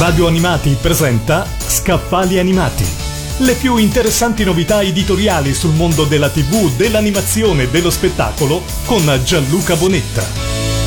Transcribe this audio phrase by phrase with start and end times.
[0.00, 2.86] Radio Animati presenta Scaffali Animati.
[3.40, 9.76] Le più interessanti novità editoriali sul mondo della TV, dell'animazione e dello spettacolo con Gianluca
[9.76, 10.24] Bonetta.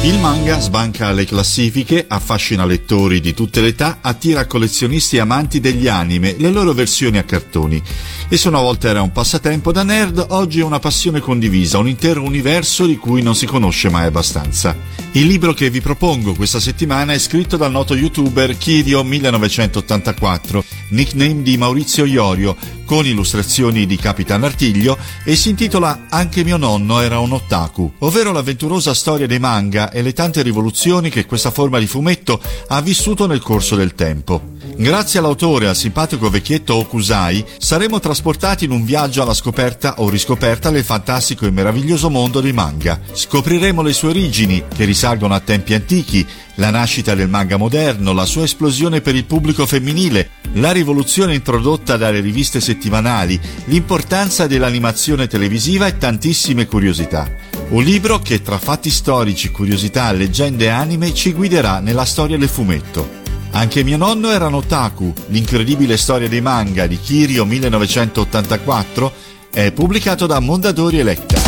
[0.02, 5.60] Il manga sbanca le classifiche, affascina lettori di tutte le età, attira collezionisti e amanti
[5.60, 7.80] degli anime, le loro versioni a cartoni.
[8.28, 11.88] E se una volta era un passatempo da nerd, oggi è una passione condivisa, un
[11.88, 14.76] intero universo di cui non si conosce mai abbastanza.
[15.16, 21.56] Il libro che vi propongo questa settimana è scritto dal noto youtuber Kirio1984, nickname di
[21.56, 27.34] Maurizio Iorio, con illustrazioni di Capitan Artiglio e si intitola Anche mio nonno era un
[27.34, 32.42] otaku, ovvero l'avventurosa storia dei manga e le tante rivoluzioni che questa forma di fumetto
[32.70, 34.53] ha vissuto nel corso del tempo.
[34.66, 40.70] Grazie all'autore al simpatico vecchietto Okusai saremo trasportati in un viaggio alla scoperta o riscoperta
[40.70, 42.98] del fantastico e meraviglioso mondo dei manga.
[43.12, 48.26] Scopriremo le sue origini, che risalgono a tempi antichi, la nascita del manga moderno, la
[48.26, 55.88] sua esplosione per il pubblico femminile, la rivoluzione introdotta dalle riviste settimanali, l'importanza dell'animazione televisiva
[55.88, 57.30] e tantissime curiosità.
[57.70, 62.50] Un libro che tra fatti storici, curiosità, leggende e anime ci guiderà nella storia del
[62.50, 63.23] fumetto.
[63.56, 69.14] Anche mio nonno era un otaku, l'incredibile storia dei manga di Kirio 1984
[69.52, 71.40] è pubblicato da Mondadori Electa.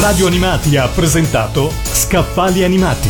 [0.00, 3.08] Radio Animati ha presentato Scaffali Animati.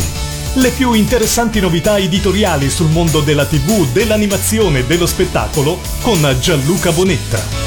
[0.55, 6.91] Le più interessanti novità editoriali sul mondo della TV, dell'animazione e dello spettacolo con Gianluca
[6.91, 7.60] Bonetta.